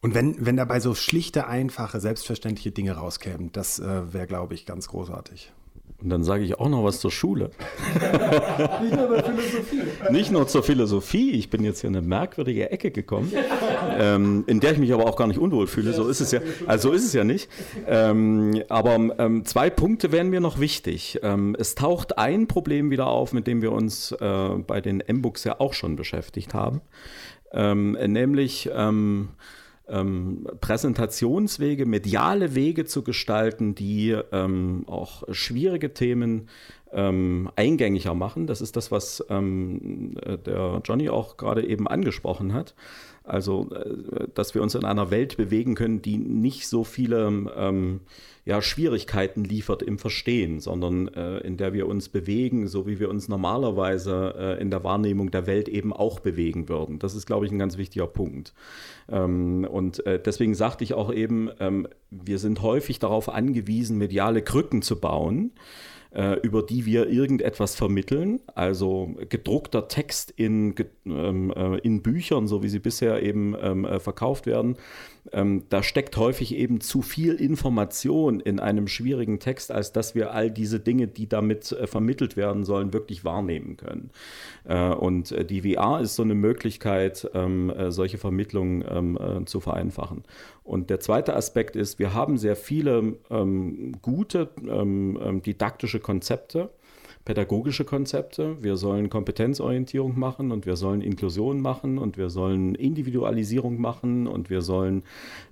[0.00, 4.66] und wenn, wenn dabei so schlichte, einfache, selbstverständliche Dinge rauskämen, das äh, wäre, glaube ich,
[4.66, 5.52] ganz großartig.
[6.02, 7.50] Und dann sage ich auch noch was zur Schule.
[8.82, 9.82] Nicht nur zur Philosophie.
[10.10, 11.30] Nicht nur zur Philosophie.
[11.32, 13.32] Ich bin jetzt hier in eine merkwürdige Ecke gekommen,
[13.98, 15.92] ähm, in der ich mich aber auch gar nicht unwohl fühle.
[15.92, 16.40] So ist es ja.
[16.66, 17.48] Also so ist es ja nicht.
[17.86, 21.20] Ähm, aber ähm, zwei Punkte wären mir noch wichtig.
[21.22, 25.44] Ähm, es taucht ein Problem wieder auf, mit dem wir uns äh, bei den M-Books
[25.44, 26.80] ja auch schon beschäftigt haben.
[27.52, 28.70] Ähm, nämlich
[29.88, 36.48] ähm, Präsentationswege, mediale Wege zu gestalten, die ähm, auch schwierige Themen
[36.92, 38.46] ähm, eingängiger machen.
[38.46, 42.74] Das ist das, was ähm, äh, der Johnny auch gerade eben angesprochen hat.
[43.24, 48.00] Also, äh, dass wir uns in einer Welt bewegen können, die nicht so viele ähm,
[48.44, 53.08] ja, Schwierigkeiten liefert im Verstehen, sondern äh, in der wir uns bewegen, so wie wir
[53.08, 56.98] uns normalerweise äh, in der Wahrnehmung der Welt eben auch bewegen würden.
[56.98, 58.52] Das ist, glaube ich, ein ganz wichtiger Punkt.
[59.08, 64.42] Ähm, und äh, deswegen sagte ich auch eben, ähm, wir sind häufig darauf angewiesen, mediale
[64.42, 65.52] Krücken zu bauen
[66.14, 68.40] äh, über die wir irgendetwas vermitteln.
[68.54, 70.74] Also gedruckter Text in,
[71.06, 74.76] ähm, äh, in Büchern, so wie sie bisher eben ähm, äh, verkauft werden,
[75.30, 80.32] ähm, da steckt häufig eben zu viel Information in einem schwierigen Text, als dass wir
[80.32, 84.10] all diese Dinge, die damit äh, vermittelt werden sollen, wirklich wahrnehmen können.
[84.64, 89.44] Äh, und äh, die VR ist so eine Möglichkeit, ähm, äh, solche Vermittlungen ähm, äh,
[89.44, 90.24] zu vereinfachen.
[90.64, 96.70] Und der zweite Aspekt ist, wir haben sehr viele ähm, gute ähm, didaktische Konzepte
[97.24, 98.56] pädagogische Konzepte.
[98.62, 104.50] Wir sollen Kompetenzorientierung machen und wir sollen Inklusion machen und wir sollen Individualisierung machen und
[104.50, 105.04] wir sollen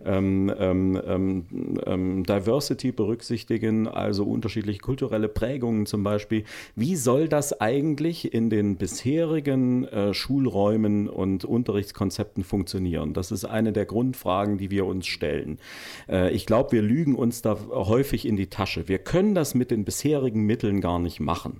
[0.05, 1.45] ähm, ähm, ähm,
[1.87, 6.45] ähm, Diversity berücksichtigen, also unterschiedliche kulturelle Prägungen zum Beispiel.
[6.75, 13.15] Wie soll das eigentlich in den bisherigen äh, Schulräumen und Unterrichtskonzepten funktionieren?
[13.15, 15.59] Das ist eine der Grundfragen, die wir uns stellen.
[16.09, 18.89] Äh, ich glaube, wir lügen uns da häufig in die Tasche.
[18.89, 21.60] Wir können das mit den bisherigen Mitteln gar nicht machen.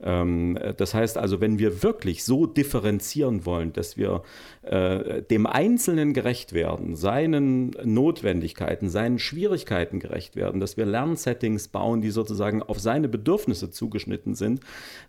[0.00, 4.22] das heißt also, wenn wir wirklich so differenzieren wollen, dass wir
[4.62, 12.00] äh, dem Einzelnen gerecht werden, seinen Notwendigkeiten, seinen Schwierigkeiten gerecht werden, dass wir Lernsettings bauen,
[12.00, 14.60] die sozusagen auf seine Bedürfnisse zugeschnitten sind,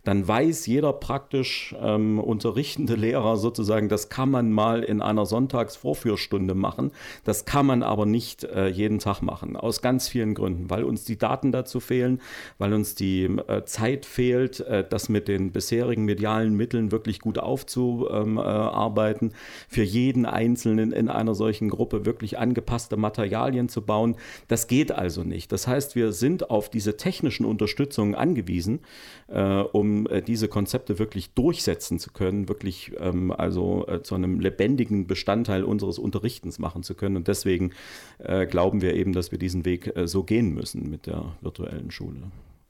[0.03, 6.55] dann weiß jeder praktisch ähm, unterrichtende Lehrer sozusagen, das kann man mal in einer Sonntagsvorführstunde
[6.55, 6.91] machen,
[7.25, 11.03] das kann man aber nicht äh, jeden Tag machen, aus ganz vielen Gründen, weil uns
[11.03, 12.21] die Daten dazu fehlen,
[12.57, 17.37] weil uns die äh, Zeit fehlt, äh, das mit den bisherigen medialen Mitteln wirklich gut
[17.39, 19.33] aufzuarbeiten,
[19.67, 24.15] für jeden Einzelnen in einer solchen Gruppe wirklich angepasste Materialien zu bauen.
[24.47, 25.51] Das geht also nicht.
[25.51, 28.79] Das heißt, wir sind auf diese technischen Unterstützungen angewiesen,
[29.27, 34.39] äh, um äh, diese Konzepte wirklich durchsetzen zu können, wirklich ähm, also äh, zu einem
[34.39, 37.17] lebendigen Bestandteil unseres Unterrichtens machen zu können.
[37.17, 37.71] Und deswegen
[38.19, 41.91] äh, glauben wir eben, dass wir diesen Weg äh, so gehen müssen mit der virtuellen
[41.91, 42.17] Schule.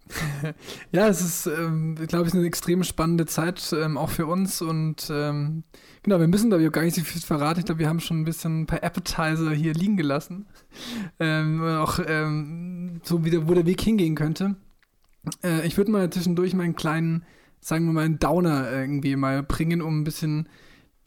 [0.91, 4.61] ja, es ist, ähm, glaube ich, eine extrem spannende Zeit, ähm, auch für uns.
[4.61, 5.63] Und ähm,
[6.03, 7.59] genau, wir müssen, auch gar nicht so viel verraten.
[7.59, 10.47] Ich glaube, wir haben schon ein bisschen ein paar Appetizer hier liegen gelassen.
[11.21, 14.55] Ähm, auch ähm, so, wie wo der Weg hingehen könnte.
[15.43, 17.25] Äh, ich würde mal zwischendurch mal einen kleinen,
[17.59, 20.47] sagen wir mal, einen Downer irgendwie mal bringen, um ein bisschen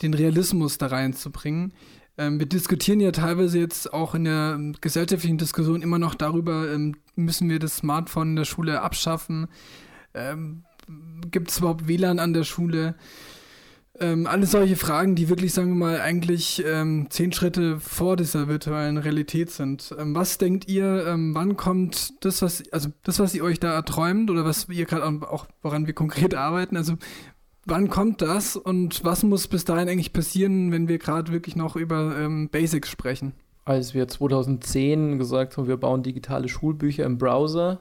[0.02, 1.72] den Realismus da reinzubringen.
[2.22, 6.96] Ähm, wir diskutieren ja teilweise jetzt auch in der gesellschaftlichen Diskussion immer noch darüber, ähm,
[7.16, 9.48] müssen wir das Smartphone in der Schule abschaffen?
[10.14, 10.64] Ähm,
[11.30, 12.94] Gibt es überhaupt WLAN an der Schule?
[14.00, 18.48] Ähm, alles solche Fragen, die wirklich, sagen wir mal, eigentlich ähm, zehn Schritte vor dieser
[18.48, 19.94] virtuellen Realität sind.
[19.98, 23.72] Ähm, was denkt ihr, ähm, wann kommt das, was, also das, was ihr euch da
[23.74, 26.94] erträumt oder was ihr gerade auch, woran wir konkret arbeiten, also
[27.64, 31.76] wann kommt das und was muss bis dahin eigentlich passieren, wenn wir gerade wirklich noch
[31.76, 33.34] über ähm, Basics sprechen?
[33.64, 37.80] Als wir 2010 gesagt haben, wir bauen digitale Schulbücher im Browser,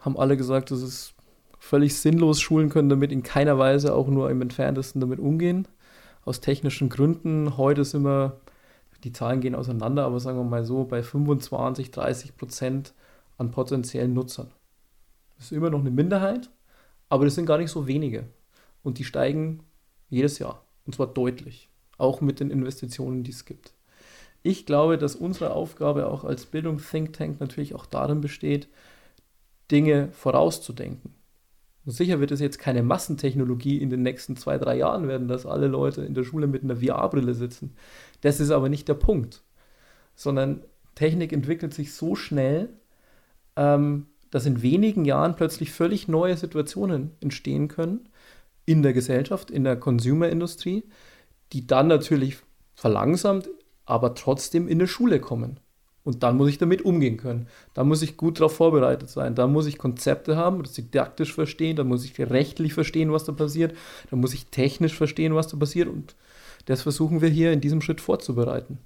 [0.00, 1.14] haben alle gesagt, das ist
[1.58, 2.40] völlig sinnlos.
[2.40, 5.68] Schulen können damit in keiner Weise auch nur im entferntesten damit umgehen.
[6.24, 7.56] Aus technischen Gründen.
[7.56, 8.40] Heute sind wir,
[9.04, 12.94] die Zahlen gehen auseinander, aber sagen wir mal so, bei 25, 30 Prozent
[13.38, 14.50] an potenziellen Nutzern.
[15.36, 16.50] Das ist immer noch eine Minderheit,
[17.08, 18.26] aber das sind gar nicht so wenige
[18.82, 19.64] und die steigen
[20.08, 23.74] jedes Jahr und zwar deutlich, auch mit den Investitionen, die es gibt.
[24.42, 28.68] Ich glaube, dass unsere Aufgabe auch als Bildung Think Tank natürlich auch darin besteht,
[29.70, 31.12] Dinge vorauszudenken.
[31.84, 35.44] Und sicher wird es jetzt keine Massentechnologie in den nächsten zwei, drei Jahren werden, dass
[35.44, 37.74] alle Leute in der Schule mit einer VR-Brille sitzen.
[38.22, 39.42] Das ist aber nicht der Punkt,
[40.14, 40.62] sondern
[40.94, 42.70] Technik entwickelt sich so schnell,
[43.56, 48.08] ähm, dass in wenigen Jahren plötzlich völlig neue Situationen entstehen können,
[48.68, 50.84] in der Gesellschaft, in der Consumer-Industrie,
[51.54, 52.36] die dann natürlich
[52.74, 53.48] verlangsamt,
[53.86, 55.58] aber trotzdem in der Schule kommen.
[56.04, 57.48] Und dann muss ich damit umgehen können.
[57.72, 59.34] Da muss ich gut darauf vorbereitet sein.
[59.34, 63.32] Da muss ich Konzepte haben, das didaktisch verstehen, da muss ich rechtlich verstehen, was da
[63.32, 63.74] passiert,
[64.10, 65.88] da muss ich technisch verstehen, was da passiert.
[65.88, 66.14] Und
[66.66, 68.76] das versuchen wir hier in diesem Schritt vorzubereiten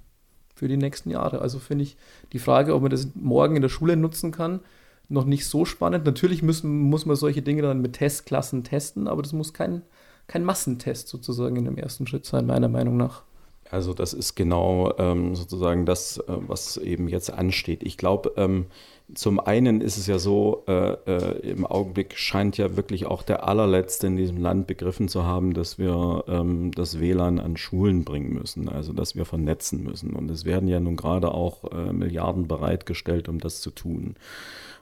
[0.55, 1.41] für die nächsten Jahre.
[1.41, 1.97] Also finde ich
[2.31, 4.61] die Frage, ob man das morgen in der Schule nutzen kann,
[5.09, 6.05] noch nicht so spannend.
[6.05, 9.81] Natürlich müssen, muss man solche Dinge dann mit Testklassen testen, aber das muss kein,
[10.27, 13.23] kein Massentest sozusagen in dem ersten Schritt sein, meiner Meinung nach.
[13.69, 17.83] Also das ist genau ähm, sozusagen das, äh, was eben jetzt ansteht.
[17.83, 18.67] Ich glaube, ähm,
[19.15, 23.47] Zum einen ist es ja so, äh, äh, im Augenblick scheint ja wirklich auch der
[23.47, 28.33] allerletzte in diesem Land begriffen zu haben, dass wir ähm, das WLAN an Schulen bringen
[28.33, 30.13] müssen, also dass wir vernetzen müssen.
[30.13, 34.15] Und es werden ja nun gerade auch äh, Milliarden bereitgestellt, um das zu tun.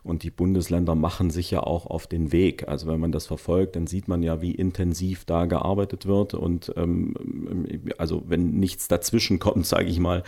[0.04, 2.68] Und die Bundesländer machen sich ja auch auf den Weg.
[2.68, 6.34] Also wenn man das verfolgt, dann sieht man ja, wie intensiv da gearbeitet wird.
[6.34, 7.14] Und ähm,
[8.00, 10.24] also wenn nichts dazwischen kommt, sage ich mal,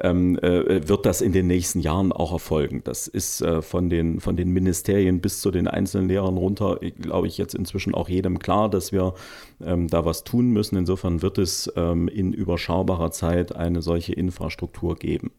[0.00, 2.80] ähm, äh, wird das in den nächsten Jahren auch erfolgen.
[2.84, 7.26] Das ist äh, von, den, von den Ministerien bis zu den einzelnen Lehrern runter, glaube
[7.26, 9.12] ich, jetzt inzwischen auch jedem klar, dass wir
[9.60, 10.76] ähm, da was tun müssen.
[10.76, 15.32] Insofern wird es ähm, in überschaubarer Zeit eine solche Infrastruktur geben.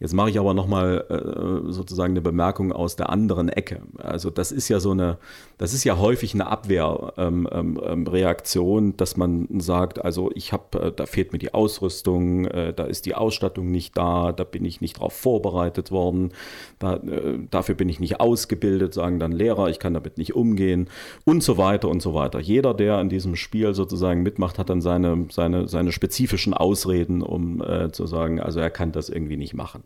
[0.00, 3.82] Jetzt mache ich aber nochmal äh, sozusagen eine Bemerkung aus der anderen Ecke.
[3.98, 5.18] Also das ist ja so eine,
[5.58, 10.90] das ist ja häufig eine Abwehrreaktion, ähm, ähm, dass man sagt, also ich habe, äh,
[10.90, 14.80] da fehlt mir die Ausrüstung, äh, da ist die Ausstattung nicht da, da bin ich
[14.80, 16.32] nicht darauf vorbereitet worden,
[16.78, 20.88] da, äh, dafür bin ich nicht ausgebildet, sagen dann Lehrer, ich kann damit nicht umgehen
[21.26, 22.40] und so weiter und so weiter.
[22.40, 27.60] Jeder, der in diesem Spiel sozusagen mitmacht, hat dann seine, seine, seine spezifischen Ausreden, um
[27.60, 29.84] äh, zu sagen, also er kann das irgendwie nicht machen.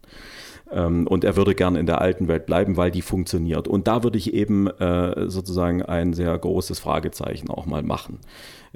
[0.70, 3.68] Ähm, und er würde gern in der alten Welt bleiben, weil die funktioniert.
[3.68, 8.18] Und da würde ich eben äh, sozusagen ein sehr großes Fragezeichen auch mal machen.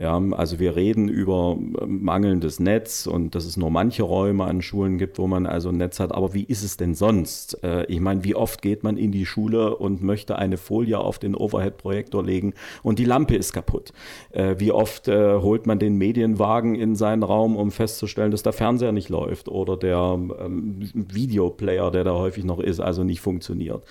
[0.00, 4.62] Ja, also wir reden über ähm, mangelndes Netz und dass es nur manche Räume an
[4.62, 6.12] Schulen gibt, wo man also ein Netz hat.
[6.12, 7.64] Aber wie ist es denn sonst?
[7.64, 11.18] Äh, ich meine, wie oft geht man in die Schule und möchte eine Folie auf
[11.18, 13.92] den Overhead-Projektor legen und die Lampe ist kaputt?
[14.30, 18.52] Äh, wie oft äh, holt man den Medienwagen in seinen Raum, um festzustellen, dass der
[18.52, 23.82] Fernseher nicht läuft oder der ähm, Videoplayer, der da häufig noch ist, also nicht funktioniert?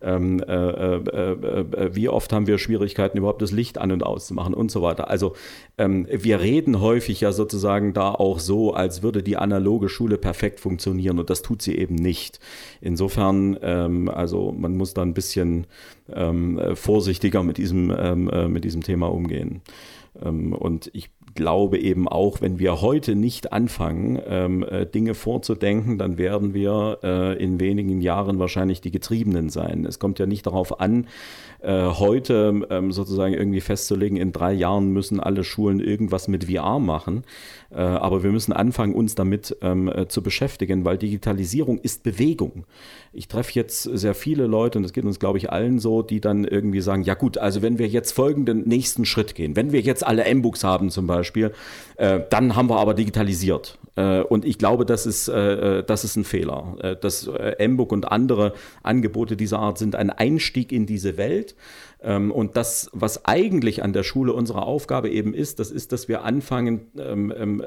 [0.00, 4.54] Ähm, äh, äh, äh, wie oft haben wir Schwierigkeiten, überhaupt das Licht an und auszumachen
[4.54, 5.10] und so weiter?
[5.10, 5.32] Also
[5.78, 10.60] ähm, wir reden häufig ja sozusagen da auch so, als würde die analoge Schule perfekt
[10.60, 12.40] funktionieren und das tut sie eben nicht.
[12.80, 15.66] Insofern, ähm, also man muss da ein bisschen
[16.12, 19.62] ähm, vorsichtiger mit diesem, ähm, äh, mit diesem Thema umgehen.
[20.22, 25.98] Ähm, und ich glaube eben auch, wenn wir heute nicht anfangen, ähm, äh, Dinge vorzudenken,
[25.98, 29.84] dann werden wir äh, in wenigen Jahren wahrscheinlich die Getriebenen sein.
[29.84, 31.06] Es kommt ja nicht darauf an,
[31.72, 37.24] heute ähm, sozusagen irgendwie festzulegen, in drei Jahren müssen alle Schulen irgendwas mit VR machen.
[37.70, 42.64] Äh, aber wir müssen anfangen, uns damit ähm, äh, zu beschäftigen, weil Digitalisierung ist Bewegung.
[43.12, 46.20] Ich treffe jetzt sehr viele Leute, und das geht uns, glaube ich, allen so, die
[46.20, 49.80] dann irgendwie sagen, ja gut, also wenn wir jetzt folgenden nächsten Schritt gehen, wenn wir
[49.80, 51.52] jetzt alle M-Books haben zum Beispiel,
[51.96, 53.78] äh, dann haben wir aber digitalisiert.
[53.96, 56.76] Äh, und ich glaube, das ist, äh, das ist ein Fehler.
[56.80, 58.52] Äh, das M-Book und andere
[58.82, 61.56] Angebote dieser Art sind ein Einstieg in diese Welt.
[62.06, 66.06] Ähm, und das, was eigentlich an der Schule unsere Aufgabe eben ist, das ist, dass
[66.06, 67.62] wir anfangen, ähm, ähm,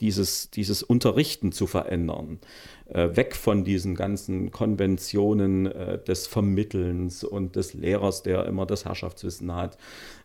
[0.00, 2.40] dieses, dieses Unterrichten zu verändern.
[2.88, 8.84] Äh, weg von diesen ganzen Konventionen äh, des Vermittelns und des Lehrers, der immer das
[8.84, 9.78] Herrschaftswissen hat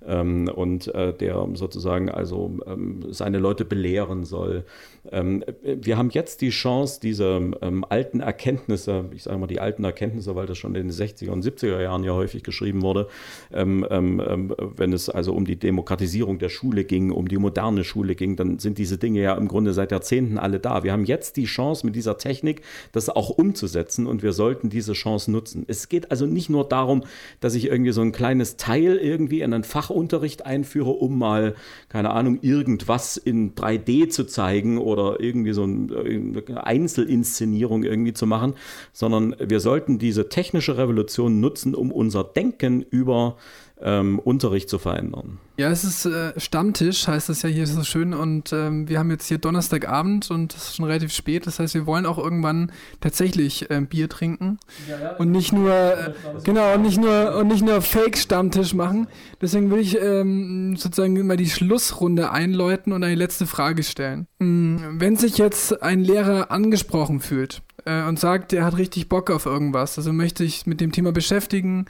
[0.06, 4.66] ähm, und äh, der sozusagen also ähm, seine Leute belehren soll.
[5.12, 7.52] Ähm, wir haben jetzt die Chance, diese
[7.90, 11.46] alten Erkenntnisse, ich sage mal die alten Erkenntnisse, weil das schon in den 60er und
[11.46, 13.08] 70er Jahren ja häufig geschrieben wurde,
[13.52, 18.60] wenn es also um die Demokratisierung der Schule ging, um die moderne Schule ging, dann
[18.60, 20.84] sind diese Dinge ja im Grunde seit Jahrzehnten alle da.
[20.84, 24.70] Wir haben jetzt die Chance mit dieser Technik, Technik, das auch umzusetzen und wir sollten
[24.70, 25.66] diese Chance nutzen.
[25.68, 27.04] Es geht also nicht nur darum,
[27.40, 31.56] dass ich irgendwie so ein kleines Teil irgendwie in einen Fachunterricht einführe, um mal,
[31.90, 38.54] keine Ahnung, irgendwas in 3D zu zeigen oder irgendwie so eine Einzelinszenierung irgendwie zu machen,
[38.94, 43.38] sondern wir sollten diese technische Revolution nutzen, um unser Denken über
[43.82, 45.40] ähm, Unterricht zu verändern.
[45.58, 48.14] Ja, es ist äh, Stammtisch, heißt das ja hier so schön.
[48.14, 51.48] Und ähm, wir haben jetzt hier Donnerstagabend und es ist schon relativ spät.
[51.48, 55.72] Das heißt, wir wollen auch irgendwann tatsächlich äh, Bier trinken ja, ja, und nicht nur
[55.72, 56.14] äh,
[56.44, 59.08] genau und nicht nur und nicht nur Fake-Stammtisch machen.
[59.42, 64.28] Deswegen will ich ähm, sozusagen mal die Schlussrunde einläuten und eine letzte Frage stellen.
[64.40, 69.32] Mhm, wenn sich jetzt ein Lehrer angesprochen fühlt äh, und sagt, er hat richtig Bock
[69.32, 71.86] auf irgendwas, also möchte sich mit dem Thema beschäftigen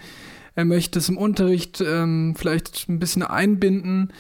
[0.58, 4.12] er möchte es im Unterricht ähm, vielleicht ein bisschen einbinden.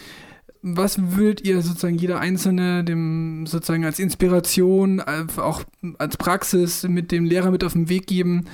[0.62, 5.63] Was würdet ihr sozusagen jeder Einzelne dem sozusagen als Inspiration, auch
[5.97, 8.45] als Praxis mit dem Lehrer mit auf den Weg geben,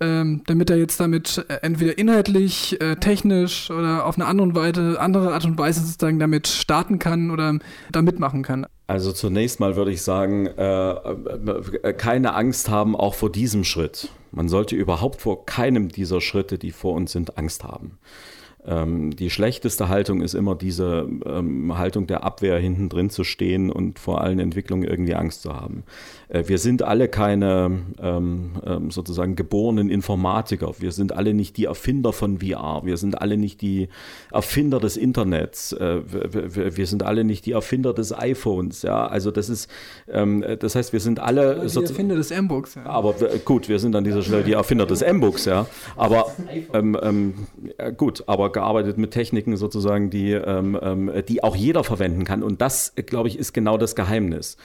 [0.00, 5.00] ähm, damit er jetzt damit äh, entweder inhaltlich, äh, technisch oder auf eine andere, Weise,
[5.00, 7.56] andere Art und Weise sozusagen damit starten kann oder
[7.92, 8.66] da mitmachen kann?
[8.92, 14.10] Also zunächst mal würde ich sagen, äh, äh, keine Angst haben auch vor diesem Schritt.
[14.32, 17.96] Man sollte überhaupt vor keinem dieser Schritte, die vor uns sind, Angst haben.
[18.66, 23.70] Ähm, die schlechteste Haltung ist immer diese ähm, Haltung der Abwehr, hinten drin zu stehen
[23.70, 25.84] und vor allen Entwicklungen irgendwie Angst zu haben.
[26.32, 30.72] Äh, wir sind alle keine ähm, ähm sozusagen geborenen Informatiker.
[30.78, 32.82] Wir sind alle nicht die Erfinder von VR.
[32.84, 33.88] Wir sind alle nicht die
[34.32, 35.72] Erfinder des Internets.
[35.72, 38.82] Äh, wir, sind alle nicht die Erfinder des iPhones.
[38.82, 39.70] Ja, also das ist,
[40.08, 42.74] ähm, das heißt, wir sind alle die Erfinder des M-Books.
[42.74, 42.86] Ja.
[42.86, 43.14] Aber
[43.44, 45.44] gut, wir sind an dieser Stelle die Erfinder des M-Books.
[45.44, 45.66] Ja,
[45.96, 46.26] aber
[46.72, 47.34] ähm,
[47.96, 52.42] gut, aber gearbeitet mit Techniken sozusagen, die, ähm, ähm, die auch jeder verwenden kann.
[52.42, 54.56] Und das, glaube ich, ist genau das Geheimnis.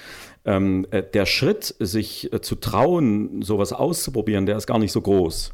[0.47, 5.01] Ähm, äh, der Schritt, sich äh, zu trauen, sowas auszuprobieren, der ist gar nicht so
[5.01, 5.53] groß.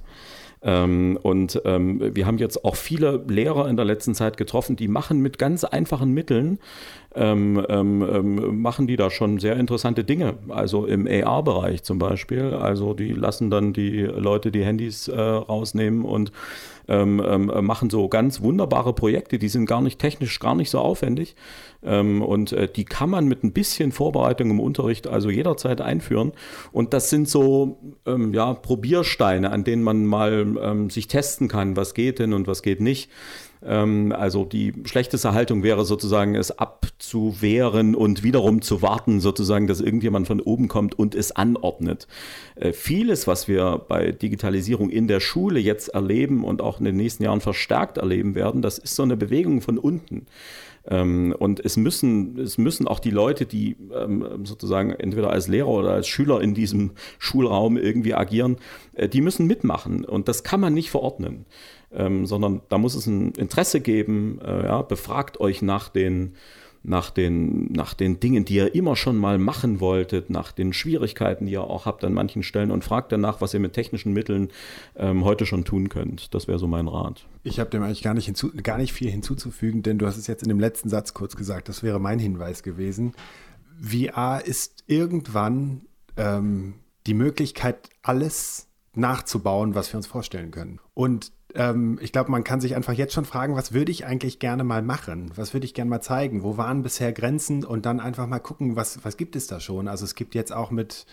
[0.64, 4.88] Ähm, und ähm, wir haben jetzt auch viele Lehrer in der letzten Zeit getroffen, die
[4.88, 6.60] machen mit ganz einfachen Mitteln,
[7.16, 10.36] ähm, ähm, ähm machen die da schon sehr interessante Dinge.
[10.48, 12.54] Also im AR-Bereich zum Beispiel.
[12.54, 16.32] Also die lassen dann die Leute die Handys äh, rausnehmen und
[16.86, 21.38] ähm, machen so ganz wunderbare Projekte, die sind gar nicht technisch gar nicht so aufwendig
[21.82, 26.34] und äh, die kann man mit ein bisschen Vorbereitung im Unterricht also jederzeit einführen
[26.74, 31.94] und das sind so ja, Probiersteine, an denen man mal ähm, sich testen kann, was
[31.94, 33.10] geht denn und was geht nicht.
[33.66, 39.82] Ähm, also die schlechteste Haltung wäre sozusagen, es abzuwehren und wiederum zu warten, sozusagen, dass
[39.82, 42.08] irgendjemand von oben kommt und es anordnet.
[42.56, 46.98] Äh, vieles, was wir bei Digitalisierung in der Schule jetzt erleben und auch in den
[46.98, 50.26] nächsten Jahren verstärkt erleben werden, das ist so eine Bewegung von unten.
[50.86, 55.70] Ähm, und es müssen, es müssen auch die Leute, die ähm, sozusagen entweder als Lehrer
[55.70, 58.58] oder als Schüler in diesem Schulraum irgendwie agieren,
[58.94, 60.06] äh, die müssen mitmachen.
[60.06, 61.46] Und das kann man nicht verordnen
[61.96, 64.40] ähm, sondern da muss es ein Interesse geben.
[64.44, 66.36] Äh, ja, befragt euch nach den,
[66.84, 71.46] nach, den, nach den Dingen, die ihr immer schon mal machen wolltet, nach den Schwierigkeiten,
[71.46, 74.50] die ihr auch habt an manchen Stellen und fragt danach, was ihr mit technischen Mitteln
[74.96, 76.34] ähm, heute schon tun könnt.
[76.34, 77.26] Das wäre so mein Rat.
[77.44, 80.28] Ich habe dem eigentlich gar nicht, hinzu, gar nicht viel hinzuzufügen, denn du hast es
[80.28, 83.14] jetzt in dem letzten Satz kurz gesagt, das wäre mein Hinweis gewesen.
[83.82, 85.82] VR ist irgendwann
[86.18, 86.76] ähm,
[87.08, 90.80] die Möglichkeit, alles nachzubauen, was wir uns vorstellen können.
[90.94, 94.40] Und ähm, ich glaube, man kann sich einfach jetzt schon fragen, was würde ich eigentlich
[94.40, 95.32] gerne mal machen?
[95.36, 96.44] Was würde ich gerne mal zeigen?
[96.44, 97.64] Wo waren bisher Grenzen?
[97.64, 99.88] Und dann einfach mal gucken, was, was gibt es da schon?
[99.88, 101.06] Also es gibt jetzt auch mit,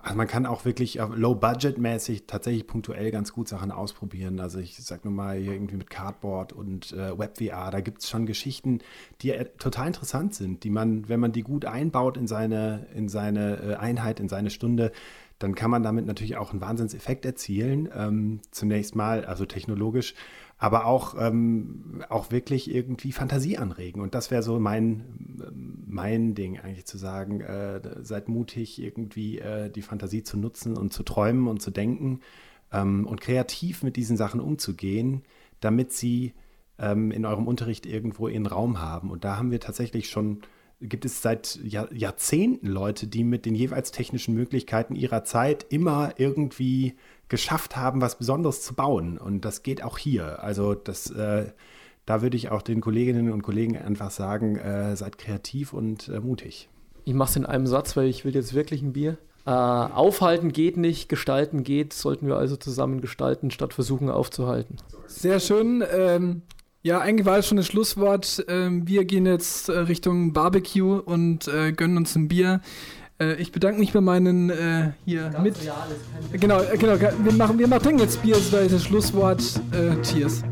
[0.00, 4.40] also man kann auch wirklich low-budget-mäßig tatsächlich punktuell ganz gut Sachen ausprobieren.
[4.40, 8.10] Also ich sag nur mal hier irgendwie mit Cardboard und äh, WebVR, da gibt es
[8.10, 8.80] schon Geschichten,
[9.22, 13.08] die äh, total interessant sind, die man, wenn man die gut einbaut in seine, in
[13.08, 14.92] seine äh, Einheit, in seine Stunde,
[15.38, 17.88] dann kann man damit natürlich auch einen Wahnsinnseffekt erzielen.
[17.94, 20.14] Ähm, zunächst mal, also technologisch,
[20.58, 24.00] aber auch, ähm, auch wirklich irgendwie Fantasie anregen.
[24.00, 25.04] Und das wäre so mein,
[25.86, 30.92] mein Ding eigentlich zu sagen, äh, seid mutig, irgendwie äh, die Fantasie zu nutzen und
[30.92, 32.20] zu träumen und zu denken
[32.72, 35.22] ähm, und kreativ mit diesen Sachen umzugehen,
[35.60, 36.34] damit sie
[36.78, 39.10] ähm, in eurem Unterricht irgendwo ihren Raum haben.
[39.10, 40.40] Und da haben wir tatsächlich schon
[40.88, 46.14] gibt es seit Jahr, Jahrzehnten Leute, die mit den jeweils technischen Möglichkeiten ihrer Zeit immer
[46.16, 46.94] irgendwie
[47.28, 49.18] geschafft haben, was Besonderes zu bauen.
[49.18, 50.42] Und das geht auch hier.
[50.42, 51.46] Also das, äh,
[52.06, 56.20] da würde ich auch den Kolleginnen und Kollegen einfach sagen, äh, seid kreativ und äh,
[56.20, 56.68] mutig.
[57.04, 59.18] Ich mache es in einem Satz, weil ich will jetzt wirklich ein Bier.
[59.46, 61.92] Äh, aufhalten geht nicht, gestalten geht.
[61.92, 64.76] Sollten wir also zusammen gestalten, statt versuchen aufzuhalten.
[65.06, 65.84] Sehr schön.
[65.92, 66.42] Ähm,
[66.84, 68.44] ja, eigentlich war das schon das Schlusswort.
[68.46, 72.60] Ähm, wir gehen jetzt äh, Richtung Barbecue und äh, gönnen uns ein Bier.
[73.18, 75.56] Äh, ich bedanke mich bei meinen äh, hier mit.
[76.32, 77.00] Genau, genau.
[77.00, 79.42] Wir machen, wir machen jetzt Bier, das war das Schlusswort.
[80.02, 80.42] Cheers.